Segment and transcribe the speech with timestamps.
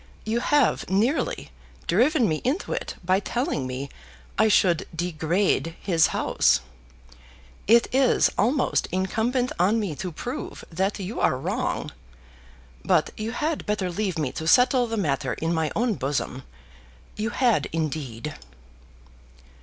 [0.25, 1.51] You have nearly
[1.85, 3.87] driven me into it by telling me
[4.35, 6.61] I should degrade his house.
[7.67, 11.91] It is almost incumbent on me to prove that you are wrong.
[12.83, 16.41] But you had better leave me to settle the matter in my own bosom.
[17.15, 18.33] You had indeed."